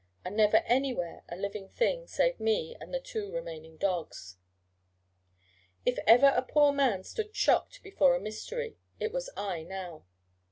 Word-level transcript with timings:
And 0.25 0.35
never 0.35 0.63
anywhere 0.65 1.23
a 1.29 1.35
living 1.35 1.69
thing, 1.69 2.07
save 2.07 2.39
me, 2.39 2.75
and 2.81 2.91
the 2.91 2.99
two 2.99 3.31
remaining 3.31 3.77
dogs. 3.77 4.37
If 5.85 5.99
ever 6.07 6.29
a 6.35 6.41
poor 6.41 6.71
man 6.73 7.03
stood 7.03 7.35
shocked 7.35 7.83
before 7.83 8.15
a 8.15 8.19
mystery, 8.19 8.77
it 8.99 9.11
was 9.13 9.29
I 9.37 9.61
now. 9.61 10.05